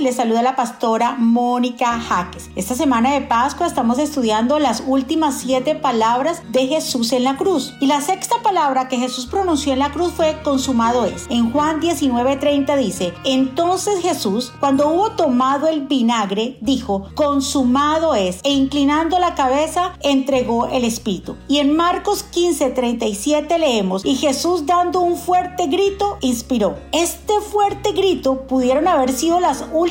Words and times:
Les 0.00 0.16
saluda 0.16 0.40
la 0.40 0.56
pastora 0.56 1.16
Mónica 1.18 2.00
Jaques. 2.00 2.48
Esta 2.56 2.74
semana 2.74 3.12
de 3.12 3.20
Pascua 3.20 3.66
estamos 3.66 3.98
estudiando 3.98 4.58
las 4.58 4.82
últimas 4.86 5.34
siete 5.40 5.74
palabras 5.74 6.42
de 6.52 6.68
Jesús 6.68 7.12
en 7.12 7.22
la 7.22 7.36
cruz. 7.36 7.74
Y 7.82 7.86
la 7.86 8.00
sexta 8.00 8.36
palabra 8.42 8.88
que 8.88 8.96
Jesús 8.96 9.26
pronunció 9.26 9.74
en 9.74 9.78
la 9.78 9.92
cruz 9.92 10.14
fue 10.14 10.40
consumado 10.42 11.04
es. 11.04 11.26
En 11.28 11.52
Juan 11.52 11.82
19:30 11.82 12.76
dice, 12.78 13.12
entonces 13.24 14.00
Jesús, 14.00 14.54
cuando 14.58 14.88
hubo 14.88 15.10
tomado 15.10 15.68
el 15.68 15.82
vinagre, 15.82 16.56
dijo, 16.62 17.04
consumado 17.14 18.14
es, 18.14 18.40
e 18.42 18.52
inclinando 18.52 19.18
la 19.18 19.34
cabeza, 19.34 19.92
entregó 20.00 20.66
el 20.68 20.84
Espíritu. 20.84 21.36
Y 21.46 21.58
en 21.58 21.76
Marcos 21.76 22.24
15:37 22.32 23.58
leemos, 23.58 24.06
y 24.06 24.16
Jesús 24.16 24.64
dando 24.64 25.00
un 25.00 25.18
fuerte 25.18 25.66
grito, 25.66 26.16
inspiró. 26.22 26.78
Este 26.92 27.34
fuerte 27.40 27.92
grito 27.92 28.46
pudieron 28.46 28.88
haber 28.88 29.12
sido 29.12 29.40
las 29.40 29.66
últimas 29.74 29.89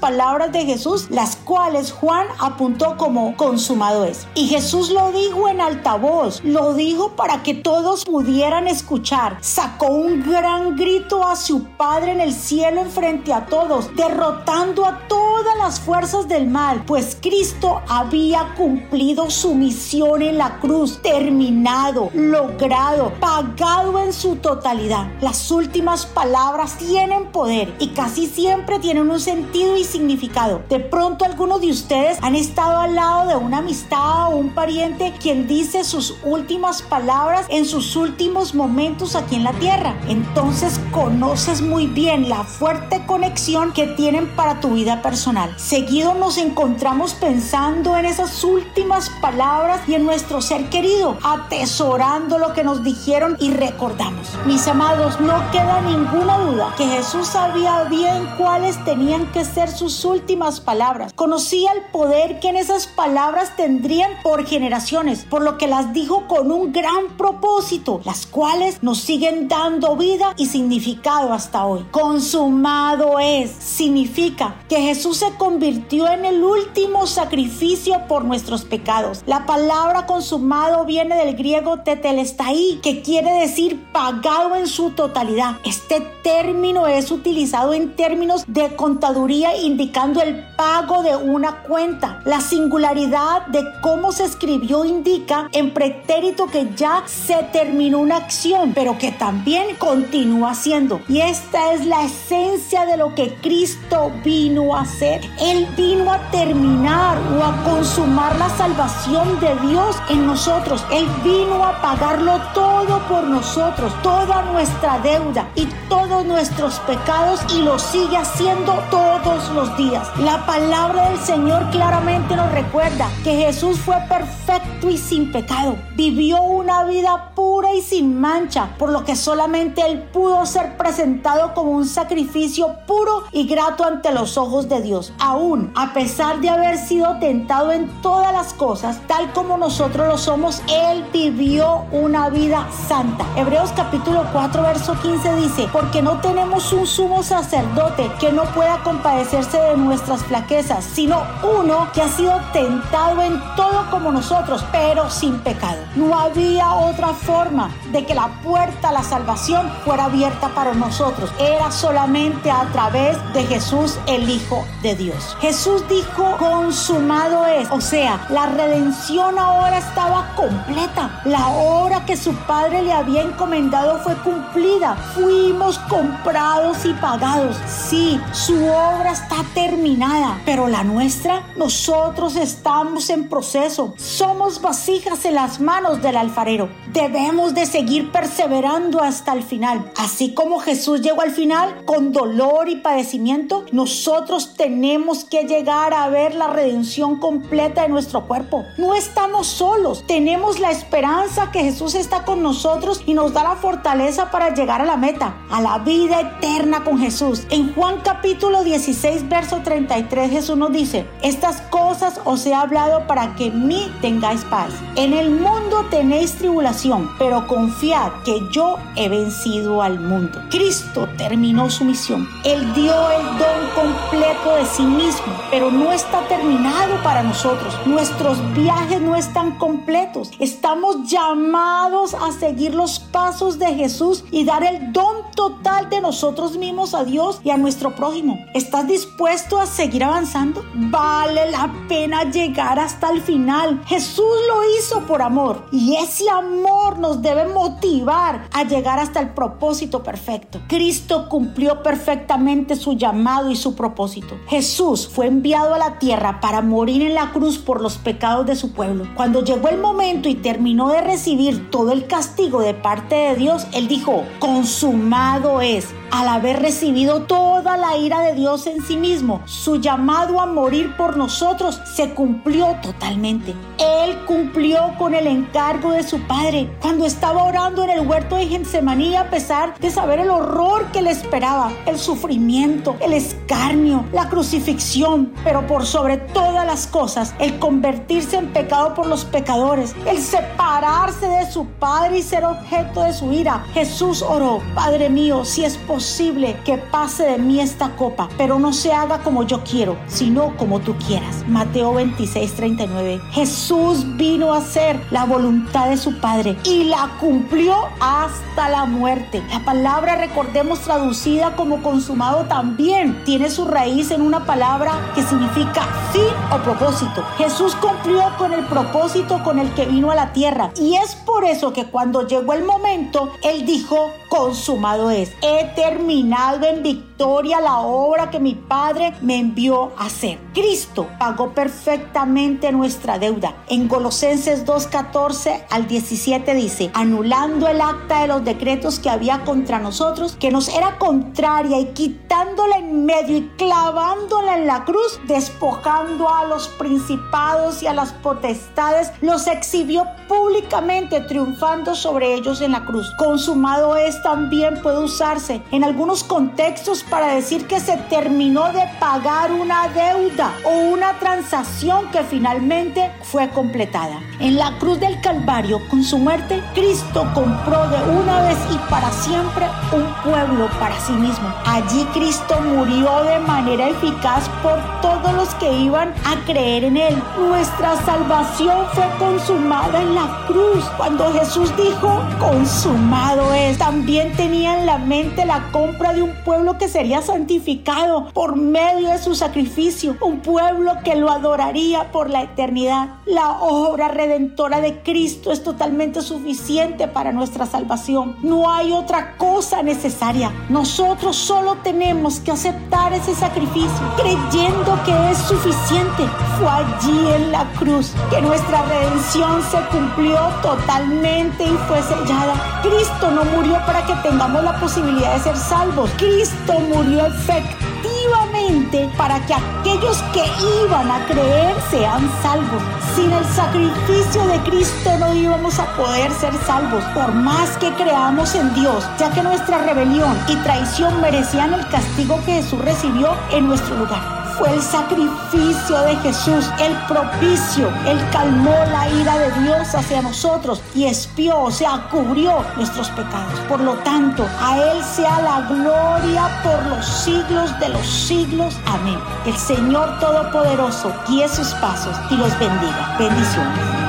palabras 0.00 0.52
de 0.52 0.64
Jesús, 0.64 1.10
las 1.10 1.36
cuales 1.36 1.92
Juan 1.92 2.26
apuntó 2.38 2.96
como 2.96 3.36
consumado 3.36 4.04
es. 4.04 4.26
Y 4.34 4.48
Jesús 4.48 4.90
lo 4.90 5.12
dijo 5.12 5.48
en 5.48 5.60
altavoz, 5.60 6.42
lo 6.44 6.74
dijo 6.74 7.16
para 7.16 7.42
que 7.42 7.54
todos 7.54 8.04
pudieran 8.04 8.66
escuchar. 8.66 9.38
Sacó 9.40 9.86
un 9.86 10.22
gran 10.22 10.76
grito 10.76 11.24
a 11.26 11.36
su 11.36 11.64
Padre 11.76 12.12
en 12.12 12.20
el 12.20 12.32
cielo 12.32 12.80
en 12.80 12.90
frente 12.90 13.32
a 13.32 13.46
todos, 13.46 13.94
derrotando 13.94 14.84
a 14.84 14.98
todas 15.42 15.56
las 15.56 15.80
fuerzas 15.80 16.28
del 16.28 16.48
mal, 16.48 16.84
pues 16.84 17.16
Cristo 17.18 17.80
había 17.88 18.52
cumplido 18.58 19.30
su 19.30 19.54
misión 19.54 20.20
en 20.20 20.36
la 20.36 20.58
cruz, 20.58 21.00
terminado, 21.00 22.10
logrado, 22.12 23.10
pagado 23.20 23.98
en 24.00 24.12
su 24.12 24.36
totalidad. 24.36 25.06
Las 25.22 25.50
últimas 25.50 26.04
palabras 26.04 26.76
tienen 26.76 27.32
poder 27.32 27.74
y 27.78 27.88
casi 27.88 28.26
siempre 28.26 28.80
tienen 28.80 29.10
un 29.10 29.18
sentido 29.18 29.78
y 29.78 29.84
significado. 29.84 30.60
De 30.68 30.78
pronto 30.78 31.24
algunos 31.24 31.62
de 31.62 31.70
ustedes 31.70 32.18
han 32.20 32.34
estado 32.34 32.78
al 32.78 32.94
lado 32.94 33.30
de 33.30 33.36
una 33.36 33.58
amistad 33.58 34.26
o 34.26 34.36
un 34.36 34.50
pariente 34.50 35.14
quien 35.22 35.48
dice 35.48 35.84
sus 35.84 36.18
últimas 36.22 36.82
palabras 36.82 37.46
en 37.48 37.64
sus 37.64 37.96
últimos 37.96 38.54
momentos 38.54 39.16
aquí 39.16 39.36
en 39.36 39.44
la 39.44 39.54
tierra. 39.54 39.98
Entonces 40.06 40.78
conoces 40.92 41.62
muy 41.62 41.86
bien 41.86 42.28
la 42.28 42.44
fuerte 42.44 43.06
conexión 43.06 43.72
que 43.72 43.86
tienen 43.86 44.28
para 44.36 44.60
tu 44.60 44.74
vida 44.74 45.00
personal. 45.00 45.29
Seguido 45.56 46.14
nos 46.14 46.38
encontramos 46.38 47.14
pensando 47.14 47.96
en 47.96 48.04
esas 48.04 48.42
últimas 48.42 49.10
palabras 49.20 49.80
y 49.86 49.94
en 49.94 50.04
nuestro 50.04 50.42
ser 50.42 50.68
querido, 50.70 51.18
atesorando 51.22 52.38
lo 52.38 52.52
que 52.52 52.64
nos 52.64 52.82
dijeron 52.82 53.36
y 53.38 53.52
recordamos. 53.52 54.28
Mis 54.44 54.66
amados, 54.66 55.20
no 55.20 55.40
queda 55.52 55.82
ninguna 55.82 56.36
duda 56.38 56.74
que 56.76 56.84
Jesús 56.84 57.28
sabía 57.28 57.84
bien 57.84 58.28
cuáles 58.38 58.82
tenían 58.84 59.30
que 59.30 59.44
ser 59.44 59.70
sus 59.70 60.04
últimas 60.04 60.60
palabras. 60.60 61.12
Conocía 61.12 61.70
el 61.74 61.82
poder 61.92 62.40
que 62.40 62.48
en 62.48 62.56
esas 62.56 62.88
palabras 62.88 63.54
tendrían 63.56 64.10
por 64.24 64.44
generaciones, 64.44 65.26
por 65.30 65.42
lo 65.42 65.58
que 65.58 65.68
las 65.68 65.92
dijo 65.92 66.26
con 66.26 66.50
un 66.50 66.72
gran 66.72 67.16
propósito, 67.16 68.00
las 68.04 68.26
cuales 68.26 68.82
nos 68.82 68.98
siguen 68.98 69.46
dando 69.46 69.94
vida 69.94 70.34
y 70.36 70.46
significado 70.46 71.32
hasta 71.32 71.66
hoy. 71.66 71.86
Consumado 71.92 73.20
es, 73.20 73.52
significa 73.52 74.56
que 74.68 74.80
Jesús 74.80 75.19
se 75.20 75.36
convirtió 75.36 76.08
en 76.08 76.24
el 76.24 76.42
último 76.42 77.06
sacrificio 77.06 78.06
por 78.08 78.24
nuestros 78.24 78.64
pecados. 78.64 79.22
La 79.26 79.44
palabra 79.44 80.06
consumado 80.06 80.86
viene 80.86 81.14
del 81.14 81.36
griego 81.36 81.80
tetelestai, 81.80 82.80
que 82.82 83.02
quiere 83.02 83.30
decir 83.34 83.78
pagado 83.92 84.56
en 84.56 84.66
su 84.66 84.92
totalidad. 84.92 85.58
Este 85.62 86.00
término 86.22 86.86
es 86.86 87.10
utilizado 87.10 87.74
en 87.74 87.96
términos 87.96 88.44
de 88.46 88.74
contaduría 88.76 89.54
indicando 89.58 90.22
el 90.22 90.42
pago 90.56 91.02
de 91.02 91.14
una 91.16 91.64
cuenta. 91.64 92.22
La 92.24 92.40
singularidad 92.40 93.46
de 93.48 93.62
cómo 93.82 94.12
se 94.12 94.24
escribió 94.24 94.86
indica 94.86 95.50
en 95.52 95.74
pretérito 95.74 96.46
que 96.46 96.70
ya 96.74 97.02
se 97.04 97.42
terminó 97.52 97.98
una 97.98 98.16
acción, 98.16 98.72
pero 98.74 98.96
que 98.96 99.12
también 99.12 99.76
continúa 99.76 100.54
siendo. 100.54 101.02
Y 101.10 101.20
esta 101.20 101.74
es 101.74 101.84
la 101.84 102.04
esencia 102.04 102.86
de 102.86 102.96
lo 102.96 103.14
que 103.14 103.34
Cristo 103.42 104.10
vino 104.24 104.74
a 104.74 104.80
hacer. 104.80 105.09
Él 105.40 105.66
vino 105.76 106.12
a 106.12 106.18
terminar 106.30 107.18
o 107.36 107.44
a 107.44 107.62
consumar 107.64 108.36
la 108.36 108.48
salvación 108.50 109.40
de 109.40 109.54
Dios 109.66 109.96
en 110.08 110.26
nosotros. 110.26 110.84
Él 110.92 111.06
vino 111.24 111.64
a 111.64 111.80
pagarlo 111.80 112.40
todo 112.54 113.00
por 113.08 113.24
nosotros, 113.24 113.92
toda 114.02 114.42
nuestra 114.42 114.98
deuda 115.00 115.48
y 115.54 115.66
todos 115.88 116.24
nuestros 116.24 116.78
pecados 116.80 117.40
y 117.54 117.62
lo 117.62 117.78
sigue 117.78 118.16
haciendo 118.16 118.74
todos 118.90 119.50
los 119.50 119.76
días. 119.76 120.08
La 120.18 120.44
palabra 120.46 121.10
del 121.10 121.18
Señor 121.18 121.68
claramente 121.70 122.36
nos 122.36 122.50
recuerda 122.52 123.08
que 123.24 123.34
Jesús 123.36 123.78
fue 123.78 123.96
perfecto 124.08 124.88
y 124.88 124.96
sin 124.96 125.32
pecado. 125.32 125.76
Vivió 125.96 126.42
una 126.42 126.84
vida 126.84 127.32
pura 127.34 127.72
y 127.74 127.82
sin 127.82 128.20
mancha, 128.20 128.70
por 128.78 128.90
lo 128.90 129.04
que 129.04 129.16
solamente 129.16 129.82
Él 129.86 130.02
pudo 130.12 130.46
ser 130.46 130.76
presentado 130.76 131.54
como 131.54 131.72
un 131.72 131.86
sacrificio 131.86 132.76
puro 132.86 133.24
y 133.32 133.46
grato 133.46 133.84
ante 133.84 134.12
los 134.12 134.36
ojos 134.36 134.68
de 134.68 134.82
Dios. 134.82 134.89
Aún 135.20 135.70
a 135.76 135.92
pesar 135.94 136.40
de 136.40 136.48
haber 136.48 136.76
sido 136.76 137.16
tentado 137.20 137.70
en 137.70 137.88
todas 138.02 138.32
las 138.32 138.52
cosas, 138.52 139.00
tal 139.06 139.32
como 139.32 139.56
nosotros 139.56 140.08
lo 140.08 140.18
somos, 140.18 140.62
Él 140.68 141.06
vivió 141.12 141.84
una 141.92 142.28
vida 142.28 142.66
santa. 142.88 143.24
Hebreos 143.36 143.70
capítulo 143.76 144.26
4, 144.32 144.62
verso 144.62 144.96
15 145.00 145.36
dice, 145.36 145.68
porque 145.72 146.02
no 146.02 146.20
tenemos 146.20 146.72
un 146.72 146.88
sumo 146.88 147.22
sacerdote 147.22 148.10
que 148.18 148.32
no 148.32 148.42
pueda 148.46 148.82
compadecerse 148.82 149.58
de 149.58 149.76
nuestras 149.76 150.24
flaquezas, 150.24 150.84
sino 150.84 151.22
uno 151.58 151.86
que 151.94 152.02
ha 152.02 152.08
sido 152.08 152.40
tentado 152.52 153.22
en 153.22 153.40
todo 153.54 153.88
como 153.92 154.10
nosotros, 154.10 154.64
pero 154.72 155.08
sin 155.08 155.38
pecado. 155.38 155.78
No 156.00 156.18
había 156.18 156.72
otra 156.76 157.08
forma 157.08 157.70
de 157.92 158.06
que 158.06 158.14
la 158.14 158.28
puerta 158.42 158.88
a 158.88 158.92
la 158.92 159.02
salvación 159.02 159.70
fuera 159.84 160.06
abierta 160.06 160.48
para 160.54 160.72
nosotros. 160.72 161.30
Era 161.38 161.70
solamente 161.70 162.50
a 162.50 162.62
través 162.72 163.18
de 163.34 163.44
Jesús, 163.44 163.98
el 164.06 164.30
Hijo 164.30 164.64
de 164.82 164.94
Dios. 164.96 165.36
Jesús 165.42 165.86
dijo, 165.90 166.38
consumado 166.38 167.44
es. 167.44 167.70
O 167.70 167.82
sea, 167.82 168.26
la 168.30 168.46
redención 168.46 169.38
ahora 169.38 169.76
estaba 169.76 170.34
completa. 170.36 171.20
La 171.26 171.48
hora 171.48 172.06
que 172.06 172.16
su 172.16 172.32
Padre 172.32 172.80
le 172.80 172.94
había 172.94 173.20
encomendado 173.20 173.98
fue 173.98 174.14
cumplida. 174.22 174.96
Fuimos 175.14 175.78
comprados 175.80 176.82
y 176.86 176.94
pagados. 176.94 177.58
Sí, 177.68 178.18
su 178.32 178.56
obra 178.64 179.12
está 179.12 179.44
terminada, 179.52 180.40
pero 180.46 180.66
la 180.66 180.82
nuestra, 180.82 181.42
nosotros 181.56 182.36
estamos 182.36 183.10
en 183.10 183.28
proceso. 183.28 183.92
Somos 183.98 184.62
vasijas 184.62 185.26
en 185.26 185.34
las 185.34 185.60
manos 185.60 185.89
del 185.96 186.16
alfarero. 186.16 186.68
Debemos 186.92 187.54
de 187.54 187.66
seguir 187.66 188.10
perseverando 188.10 189.00
hasta 189.00 189.32
el 189.32 189.44
final. 189.44 189.92
Así 189.96 190.34
como 190.34 190.58
Jesús 190.58 191.00
llegó 191.02 191.20
al 191.22 191.30
final 191.30 191.84
con 191.84 192.10
dolor 192.12 192.68
y 192.68 192.76
padecimiento, 192.76 193.64
nosotros 193.70 194.54
tenemos 194.56 195.24
que 195.24 195.44
llegar 195.44 195.94
a 195.94 196.08
ver 196.08 196.34
la 196.34 196.48
redención 196.48 197.20
completa 197.20 197.82
de 197.82 197.90
nuestro 197.90 198.26
cuerpo. 198.26 198.64
No 198.76 198.94
estamos 198.94 199.46
solos, 199.46 200.04
tenemos 200.08 200.58
la 200.58 200.72
esperanza 200.72 201.52
que 201.52 201.62
Jesús 201.62 201.94
está 201.94 202.24
con 202.24 202.42
nosotros 202.42 203.04
y 203.06 203.14
nos 203.14 203.32
da 203.32 203.44
la 203.44 203.54
fortaleza 203.54 204.32
para 204.32 204.52
llegar 204.52 204.80
a 204.80 204.84
la 204.84 204.96
meta, 204.96 205.36
a 205.48 205.60
la 205.60 205.78
vida 205.78 206.20
eterna 206.20 206.82
con 206.82 206.98
Jesús. 206.98 207.44
En 207.50 207.72
Juan 207.72 208.00
capítulo 208.02 208.64
16, 208.64 209.28
verso 209.28 209.60
33, 209.62 210.28
Jesús 210.28 210.56
nos 210.56 210.72
dice, 210.72 211.06
estas 211.22 211.60
cosas 211.60 212.20
os 212.24 212.44
he 212.46 212.54
hablado 212.54 213.06
para 213.06 213.36
que 213.36 213.46
en 213.46 213.68
mí 213.68 213.92
tengáis 214.00 214.42
paz. 214.46 214.72
En 214.96 215.12
el 215.12 215.30
mundo 215.30 215.86
tenéis 215.88 216.34
tribulación, 216.34 216.79
pero 217.18 217.46
confiad 217.46 218.10
que 218.24 218.40
yo 218.50 218.78
he 218.96 219.08
vencido 219.10 219.82
al 219.82 220.00
mundo. 220.00 220.40
Cristo 220.50 221.08
terminó 221.18 221.68
su 221.68 221.84
misión. 221.84 222.26
Él 222.42 222.72
dio 222.72 222.94
el 223.10 223.26
don 223.38 223.68
completo 223.74 224.54
de 224.54 224.64
sí 224.64 224.82
mismo, 224.82 225.26
pero 225.50 225.70
no 225.70 225.92
está 225.92 226.26
terminado 226.26 227.02
para 227.02 227.22
nosotros. 227.22 227.74
Nuestros 227.84 228.38
viajes 228.54 229.00
no 229.00 229.14
están 229.14 229.58
completos. 229.58 230.30
Estamos 230.38 231.06
llamados 231.06 232.14
a 232.14 232.32
seguir 232.32 232.74
los 232.74 232.98
pasos 232.98 233.58
de 233.58 233.74
Jesús 233.74 234.24
y 234.30 234.44
dar 234.44 234.64
el 234.64 234.92
don 234.92 235.30
total 235.34 235.90
de 235.90 236.00
nosotros 236.00 236.56
mismos 236.56 236.94
a 236.94 237.04
Dios 237.04 237.40
y 237.44 237.50
a 237.50 237.58
nuestro 237.58 237.94
prójimo. 237.94 238.38
¿Estás 238.54 238.86
dispuesto 238.86 239.60
a 239.60 239.66
seguir 239.66 240.04
avanzando? 240.04 240.64
Vale 240.74 241.50
la 241.50 241.70
pena 241.88 242.24
llegar 242.24 242.78
hasta 242.78 243.10
el 243.10 243.20
final. 243.20 243.82
Jesús 243.86 244.24
lo 244.48 244.78
hizo 244.78 245.00
por 245.06 245.20
amor 245.20 245.66
y 245.72 245.96
ese 245.96 246.28
amor 246.30 246.69
nos 246.98 247.22
debe 247.22 247.46
motivar 247.48 248.48
a 248.52 248.64
llegar 248.64 248.98
hasta 248.98 249.20
el 249.20 249.30
propósito 249.30 250.02
perfecto. 250.02 250.60
Cristo 250.68 251.28
cumplió 251.28 251.82
perfectamente 251.82 252.76
su 252.76 252.92
llamado 252.94 253.50
y 253.50 253.56
su 253.56 253.74
propósito. 253.74 254.36
Jesús 254.46 255.08
fue 255.08 255.26
enviado 255.26 255.74
a 255.74 255.78
la 255.78 255.98
tierra 255.98 256.40
para 256.40 256.60
morir 256.60 257.02
en 257.02 257.14
la 257.14 257.32
cruz 257.32 257.58
por 257.58 257.80
los 257.80 257.98
pecados 257.98 258.46
de 258.46 258.56
su 258.56 258.72
pueblo. 258.72 259.06
Cuando 259.14 259.42
llegó 259.42 259.68
el 259.68 259.78
momento 259.78 260.28
y 260.28 260.34
terminó 260.34 260.88
de 260.88 261.00
recibir 261.00 261.70
todo 261.70 261.92
el 261.92 262.06
castigo 262.06 262.60
de 262.60 262.74
parte 262.74 263.14
de 263.14 263.36
Dios, 263.36 263.66
Él 263.72 263.88
dijo, 263.88 264.24
consumado 264.38 265.60
es 265.60 265.88
al 266.10 266.26
haber 266.26 266.60
recibido 266.60 267.22
toda 267.22 267.76
la 267.76 267.96
ira 267.96 268.20
de 268.20 268.34
Dios 268.34 268.66
en 268.66 268.82
sí 268.82 268.96
mismo, 268.96 269.42
su 269.46 269.80
llamado 269.80 270.40
a 270.40 270.46
morir 270.46 270.96
por 270.96 271.16
nosotros 271.16 271.80
se 271.84 272.10
cumplió 272.14 272.76
totalmente. 272.82 273.54
Él 273.78 274.18
cumplió 274.26 274.94
con 274.98 275.14
el 275.14 275.26
encargo 275.26 275.92
de 275.92 276.02
su 276.02 276.20
Padre 276.26 276.59
cuando 276.80 277.06
estaba 277.06 277.44
orando 277.44 277.84
en 277.84 277.90
el 277.90 278.06
huerto 278.06 278.36
de 278.36 278.46
Getsemaní 278.46 279.16
a 279.16 279.30
pesar 279.30 279.78
de 279.78 279.90
saber 279.90 280.18
el 280.18 280.30
horror 280.30 280.90
que 280.92 281.02
le 281.02 281.10
esperaba, 281.10 281.72
el 281.86 281.98
sufrimiento, 281.98 282.96
el 283.00 283.12
escarnio, 283.12 284.04
la 284.12 284.28
crucifixión, 284.28 285.32
pero 285.44 285.66
por 285.66 285.86
sobre 285.86 286.18
todas 286.18 286.66
las 286.66 286.86
cosas, 286.86 287.34
el 287.38 287.58
convertirse 287.58 288.36
en 288.36 288.52
pecado 288.52 288.94
por 288.94 289.06
los 289.06 289.24
pecadores, 289.24 289.94
el 290.06 290.18
separarse 290.18 291.26
de 291.26 291.50
su 291.50 291.66
Padre 291.66 292.18
y 292.18 292.22
ser 292.22 292.44
objeto 292.44 293.02
de 293.02 293.12
su 293.12 293.32
ira. 293.32 293.64
Jesús 293.72 294.22
oró, 294.22 294.60
Padre 294.74 295.08
mío, 295.08 295.44
si 295.44 295.64
es 295.64 295.76
posible, 295.76 296.56
que 296.64 296.78
pase 296.78 297.24
de 297.24 297.38
mí 297.38 297.60
esta 297.60 297.96
copa, 297.96 298.28
pero 298.36 298.58
no 298.58 298.72
se 298.72 298.92
haga 298.92 299.22
como 299.22 299.42
yo 299.44 299.62
quiero, 299.64 299.96
sino 300.06 300.56
como 300.56 300.80
tú 300.80 300.96
quieras. 301.06 301.44
Mateo 301.46 301.94
26, 301.94 302.52
39. 302.54 303.20
Jesús 303.30 304.16
vino 304.16 304.52
a 304.52 304.58
hacer 304.58 305.00
la 305.10 305.24
voluntad 305.24 305.88
de 305.88 305.96
su 305.96 306.20
Padre 306.20 306.49
y 306.64 306.84
la 306.84 307.16
cumplió 307.20 307.74
hasta 308.00 308.68
la 308.68 308.86
muerte. 308.86 309.42
La 309.50 309.60
palabra, 309.60 310.16
recordemos, 310.16 310.80
traducida 310.80 311.54
como 311.56 311.82
consumado 311.82 312.44
también, 312.46 313.24
tiene 313.24 313.50
su 313.50 313.66
raíz 313.66 314.10
en 314.10 314.22
una 314.22 314.46
palabra 314.46 315.12
que 315.14 315.22
significa 315.22 315.82
fin 316.12 316.22
o 316.52 316.58
propósito. 316.62 317.22
Jesús 317.38 317.74
cumplió 317.76 318.22
con 318.38 318.52
el 318.52 318.64
propósito 318.64 319.42
con 319.44 319.58
el 319.58 319.72
que 319.74 319.86
vino 319.86 320.10
a 320.10 320.14
la 320.14 320.32
tierra 320.32 320.70
y 320.76 320.96
es 320.96 321.14
por 321.14 321.44
eso 321.44 321.72
que 321.72 321.84
cuando 321.84 322.26
llegó 322.26 322.52
el 322.54 322.64
momento, 322.64 323.32
Él 323.42 323.66
dijo, 323.66 324.12
consumado 324.28 325.10
es. 325.10 325.32
Eterno 325.42 325.90
terminado 325.90 326.66
en 326.66 326.82
victoria 326.82 327.09
la 327.20 327.80
obra 327.80 328.30
que 328.30 328.40
mi 328.40 328.54
Padre 328.54 329.12
me 329.20 329.36
envió 329.36 329.92
a 329.98 330.06
hacer. 330.06 330.38
Cristo 330.54 331.06
pagó 331.18 331.50
perfectamente 331.50 332.72
nuestra 332.72 333.18
deuda. 333.18 333.54
En 333.68 333.88
Colosenses 333.88 334.64
2.14 334.64 335.64
al 335.68 335.86
17 335.86 336.54
dice, 336.54 336.90
anulando 336.94 337.68
el 337.68 337.82
acta 337.82 338.22
de 338.22 338.28
los 338.28 338.42
decretos 338.42 338.98
que 338.98 339.10
había 339.10 339.44
contra 339.44 339.78
nosotros, 339.78 340.34
que 340.40 340.50
nos 340.50 340.68
era 340.68 340.96
contraria 340.96 341.78
y 341.78 341.86
quitándola 341.92 342.78
en 342.78 343.04
medio 343.04 343.36
y 343.36 343.48
clavándola 343.58 344.56
en 344.56 344.66
la 344.66 344.84
cruz, 344.86 345.20
despojando 345.26 346.34
a 346.34 346.46
los 346.46 346.68
principados 346.68 347.82
y 347.82 347.86
a 347.86 347.92
las 347.92 348.12
potestades, 348.12 349.12
los 349.20 349.46
exhibió 349.46 350.06
públicamente, 350.26 351.20
triunfando 351.20 351.94
sobre 351.94 352.32
ellos 352.32 352.62
en 352.62 352.72
la 352.72 352.86
cruz. 352.86 353.12
Consumado 353.18 353.96
es 353.96 354.22
también 354.22 354.80
puede 354.80 355.00
usarse 355.00 355.60
en 355.70 355.84
algunos 355.84 356.24
contextos 356.24 357.04
para 357.10 357.34
decir 357.34 357.66
que 357.66 357.80
se 357.80 357.96
terminó 358.08 358.72
de 358.72 358.82
pagar 358.98 359.52
una 359.52 359.88
deuda 359.88 360.54
o 360.64 360.92
una 360.92 361.18
transacción 361.18 362.10
que 362.10 362.22
finalmente 362.22 363.10
fue 363.22 363.48
completada. 363.50 364.20
En 364.38 364.56
la 364.56 364.78
cruz 364.78 365.00
del 365.00 365.20
Calvario, 365.20 365.80
con 365.88 366.02
su 366.02 366.18
muerte, 366.18 366.62
Cristo 366.74 367.28
compró 367.34 367.88
de 367.88 368.02
una 368.10 368.42
vez 368.42 368.56
y 368.72 368.78
para 368.90 369.10
siempre 369.10 369.66
un 369.92 370.06
pueblo 370.22 370.68
para 370.78 370.98
sí 371.00 371.12
mismo. 371.12 371.52
Allí 371.66 372.04
Cristo 372.14 372.58
murió 372.60 373.24
de 373.24 373.38
manera 373.40 373.88
eficaz 373.88 374.48
por 374.62 374.78
todos 375.00 375.32
los 375.34 375.54
que 375.56 375.70
iban 375.72 376.14
a 376.24 376.36
creer 376.46 376.84
en 376.84 376.96
Él. 376.96 377.22
Nuestra 377.38 377.96
salvación 378.04 378.86
fue 378.94 379.04
consumada 379.18 380.00
en 380.00 380.14
la 380.14 380.44
cruz. 380.46 380.84
Cuando 380.96 381.32
Jesús 381.32 381.74
dijo, 381.76 382.22
consumado 382.38 383.52
es, 383.52 383.78
también 383.78 384.32
tenía 384.36 384.78
en 384.78 384.86
la 384.86 384.98
mente 384.98 385.44
la 385.44 385.70
compra 385.72 386.12
de 386.12 386.22
un 386.22 386.34
pueblo 386.44 386.78
que 386.78 386.88
sería 387.00 387.22
santificado 387.22 388.26
por 388.34 388.56
medio 388.56 389.08
de 389.08 389.18
su 389.18 389.34
sacrificio, 389.34 390.18
un 390.20 390.40
pueblo 390.40 390.98
que 391.02 391.16
lo 391.16 391.30
adoraría 391.30 392.12
por 392.12 392.28
la 392.28 392.42
eternidad. 392.42 393.20
La 393.24 393.52
obra 393.62 394.08
redentora 394.08 394.82
de 394.82 395.00
Cristo 395.00 395.50
es 395.50 395.62
totalmente 395.62 396.20
suficiente 396.20 397.08
para 397.08 397.32
nuestra 397.32 397.64
salvación. 397.64 398.36
No 398.42 398.70
hay 398.70 398.92
otra 398.92 399.38
cosa 399.38 399.82
necesaria. 399.82 400.52
Nosotros 400.68 401.36
solo 401.36 401.78
tenemos 401.82 402.38
que 402.38 402.50
aceptar 402.50 403.14
ese 403.14 403.34
sacrificio, 403.34 404.14
creyendo 404.18 404.98
que 405.06 405.30
es 405.30 405.38
suficiente. 405.38 406.24
Fue 406.58 406.68
allí 406.68 407.32
en 407.34 407.50
la 407.50 407.64
cruz 407.78 408.12
que 408.28 408.42
nuestra 408.42 408.82
redención 408.82 409.62
se 409.70 409.78
cumplió 409.86 410.38
totalmente 410.60 411.64
y 411.64 411.78
fue 411.88 412.02
sellada. 412.02 412.82
Cristo 412.82 413.30
no 413.30 413.46
murió 413.56 413.78
para 413.86 414.04
que 414.04 414.14
tengamos 414.16 414.62
la 414.62 414.78
posibilidad 414.78 415.32
de 415.32 415.40
ser 415.40 415.56
salvos. 415.56 416.10
Cristo 416.18 416.74
murió 416.94 417.26
efectivamente 417.26 419.08
para 419.16 419.38
que 419.46 419.54
aquellos 419.54 420.18
que 420.32 420.44
iban 420.84 421.10
a 421.10 421.24
creer 421.26 421.74
sean 421.90 422.28
salvos. 422.42 422.82
Sin 423.14 423.30
el 423.32 423.44
sacrificio 423.46 424.46
de 424.46 424.58
Cristo 424.68 425.16
no 425.18 425.34
íbamos 425.34 425.78
a 425.78 425.86
poder 425.96 426.30
ser 426.32 426.52
salvos, 426.66 427.04
por 427.14 427.32
más 427.32 427.76
que 427.78 427.92
creamos 427.94 428.54
en 428.54 428.74
Dios, 428.74 429.04
ya 429.18 429.30
que 429.30 429.42
nuestra 429.42 429.78
rebelión 429.78 430.36
y 430.48 430.56
traición 430.56 431.20
merecían 431.20 431.74
el 431.74 431.86
castigo 431.88 432.36
que 432.44 432.54
Jesús 432.54 432.80
recibió 432.80 433.30
en 433.52 433.68
nuestro 433.68 433.96
lugar 433.96 434.39
fue 434.60 434.74
el 434.74 434.82
sacrificio 434.82 435.98
de 436.02 436.16
Jesús, 436.16 436.70
el 436.78 436.94
propicio. 437.08 437.88
Él 438.06 438.20
calmó 438.30 438.76
la 438.92 439.08
ira 439.08 439.38
de 439.38 439.62
Dios 439.62 439.94
hacia 439.94 440.20
nosotros 440.20 440.82
y 440.94 441.06
espió, 441.06 441.62
o 441.62 441.70
sea, 441.70 442.06
cubrió 442.10 442.62
nuestros 442.76 443.08
pecados. 443.08 443.58
Por 443.68 443.80
lo 443.80 443.94
tanto, 444.04 444.46
a 444.60 444.76
Él 444.76 445.02
sea 445.02 445.40
la 445.40 445.62
gloria 445.62 446.60
por 446.62 446.86
los 446.88 447.06
siglos 447.06 447.78
de 447.80 447.88
los 447.88 448.06
siglos. 448.06 448.76
Amén. 448.84 449.18
El 449.46 449.56
Señor 449.56 450.18
Todopoderoso 450.20 451.10
guíe 451.26 451.48
sus 451.48 451.68
pasos 451.74 452.14
y 452.30 452.36
los 452.36 452.56
bendiga. 452.58 453.16
Bendiciones. 453.18 453.99